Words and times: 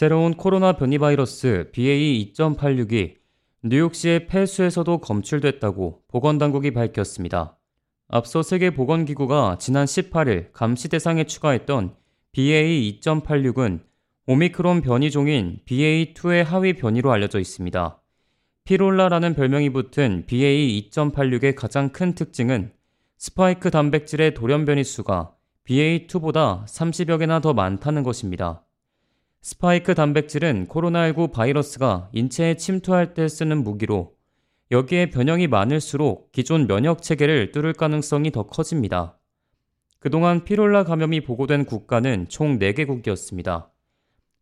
새로운 0.00 0.32
코로나 0.32 0.72
변이 0.72 0.96
바이러스 0.96 1.70
BA2.86이 1.74 3.16
뉴욕시의 3.64 4.28
폐수에서도 4.28 4.96
검출됐다고 4.96 6.04
보건당국이 6.08 6.70
밝혔습니다. 6.70 7.58
앞서 8.08 8.42
세계보건기구가 8.42 9.58
지난 9.60 9.84
18일 9.84 10.52
감시 10.54 10.88
대상에 10.88 11.24
추가했던 11.24 11.94
BA2.86은 12.32 13.80
오미크론 14.24 14.80
변이종인 14.80 15.60
BA2의 15.66 16.44
하위 16.44 16.72
변이로 16.72 17.12
알려져 17.12 17.38
있습니다. 17.38 18.00
피롤라라는 18.64 19.34
별명이 19.34 19.68
붙은 19.68 20.24
BA2.86의 20.26 21.54
가장 21.54 21.90
큰 21.90 22.14
특징은 22.14 22.72
스파이크 23.18 23.70
단백질의 23.70 24.32
돌연 24.32 24.64
변이 24.64 24.82
수가 24.82 25.34
BA2보다 25.68 26.64
30여 26.64 27.18
개나 27.18 27.42
더 27.42 27.52
많다는 27.52 28.02
것입니다. 28.02 28.64
스파이크 29.42 29.94
단백질은 29.94 30.68
코로나19 30.68 31.32
바이러스가 31.32 32.10
인체에 32.12 32.56
침투할 32.56 33.14
때 33.14 33.26
쓰는 33.26 33.64
무기로 33.64 34.12
여기에 34.70 35.08
변형이 35.08 35.46
많을수록 35.46 36.30
기존 36.30 36.66
면역 36.66 37.00
체계를 37.00 37.50
뚫을 37.50 37.72
가능성이 37.72 38.32
더 38.32 38.42
커집니다. 38.42 39.18
그동안 39.98 40.44
피롤라 40.44 40.84
감염이 40.84 41.22
보고된 41.22 41.64
국가는 41.64 42.28
총 42.28 42.58
4개국이었습니다. 42.58 43.70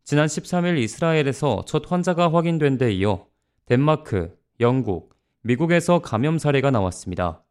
지난 0.02 0.27
13일 0.27 0.78
이스라엘에서 0.78 1.62
첫 1.64 1.91
환자가 1.91 2.33
확인된 2.33 2.77
데 2.77 2.92
이어 2.92 3.27
덴마크, 3.66 4.36
영국, 4.58 5.14
미국에서 5.42 6.00
감염 6.00 6.38
사례가 6.38 6.72
나왔습니다. 6.72 7.44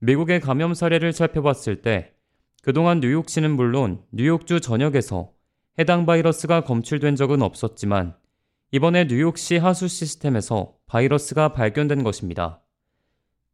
미국의 0.00 0.40
감염 0.40 0.74
사례를 0.74 1.12
살펴봤을 1.12 1.82
때 1.82 2.14
그동안 2.62 2.98
뉴욕시는 2.98 3.52
물론 3.52 4.02
뉴욕주 4.10 4.60
전역에서 4.60 5.30
해당 5.78 6.04
바이러스가 6.06 6.62
검출된 6.62 7.16
적은 7.16 7.42
없었지만 7.42 8.14
이번에 8.72 9.06
뉴욕시 9.06 9.56
하수 9.56 9.88
시스템에서 9.88 10.74
바이러스가 10.86 11.52
발견된 11.52 12.02
것입니다. 12.02 12.60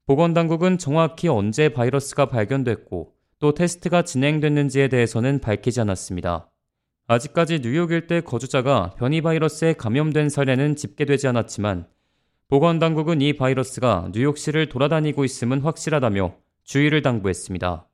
보건당국은 0.06 0.78
정확히 0.78 1.28
언제 1.28 1.68
바이러스가 1.68 2.26
발견됐고 2.26 3.14
또 3.38 3.54
테스트가 3.54 4.02
진행됐는지에 4.02 4.88
대해서는 4.88 5.40
밝히지 5.40 5.80
않았습니다. 5.80 6.50
아직까지 7.06 7.60
뉴욕 7.60 7.92
일대 7.92 8.20
거주자가 8.20 8.94
변이 8.98 9.20
바이러스에 9.20 9.74
감염된 9.74 10.28
사례는 10.28 10.76
집계되지 10.76 11.28
않았지만 11.28 11.86
보건당국은 12.48 13.20
이 13.20 13.34
바이러스가 13.34 14.10
뉴욕시를 14.12 14.68
돌아다니고 14.68 15.24
있음은 15.24 15.60
확실하다며 15.60 16.36
주의를 16.64 17.02
당부했습니다. 17.02 17.86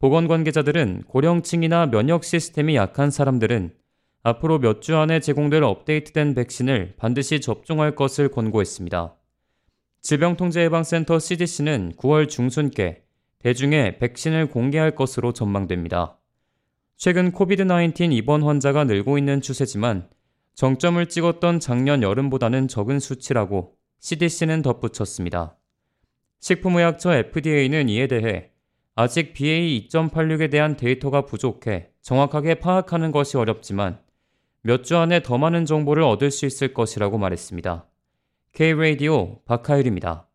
보건 0.00 0.28
관계자들은 0.28 1.02
고령층이나 1.08 1.90
면역 1.90 2.24
시스템이 2.24 2.74
약한 2.74 3.10
사람들은 3.10 3.74
앞으로 4.22 4.58
몇 4.58 4.80
주 4.80 4.96
안에 4.96 5.20
제공될 5.20 5.62
업데이트된 5.62 6.34
백신을 6.34 6.94
반드시 6.96 7.42
접종할 7.42 7.94
것을 7.94 8.30
권고했습니다. 8.30 9.14
질병통제예방센터 10.00 11.18
CDC는 11.18 11.92
9월 11.98 12.30
중순께 12.30 13.02
대중에 13.40 13.98
백신을 13.98 14.48
공개할 14.48 14.94
것으로 14.94 15.34
전망됩니다. 15.34 16.18
최근 16.96 17.30
코비드-19 17.30 18.14
입원 18.14 18.42
환자가 18.42 18.84
늘고 18.84 19.18
있는 19.18 19.42
추세지만 19.42 20.08
정점을 20.54 21.04
찍었던 21.10 21.60
작년 21.60 22.02
여름보다는 22.02 22.68
적은 22.68 23.00
수치라고 23.00 23.74
CDC는 23.98 24.62
덧붙였습니다. 24.62 25.58
식품의약처 26.40 27.12
FDA는 27.16 27.90
이에 27.90 28.06
대해 28.06 28.49
아직 29.02 29.32
BA2.86에 29.32 30.50
대한 30.50 30.76
데이터가 30.76 31.24
부족해 31.24 31.88
정확하게 32.02 32.56
파악하는 32.56 33.12
것이 33.12 33.38
어렵지만 33.38 33.98
몇 34.60 34.82
주 34.82 34.98
안에 34.98 35.22
더 35.22 35.38
많은 35.38 35.64
정보를 35.64 36.02
얻을 36.02 36.30
수 36.30 36.44
있을 36.44 36.74
것이라고 36.74 37.16
말했습니다. 37.16 37.86
K-Radio 38.52 39.40
박하율입니다. 39.46 40.28